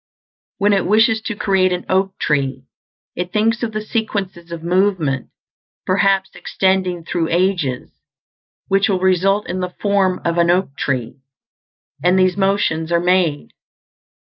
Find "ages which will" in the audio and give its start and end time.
7.29-8.99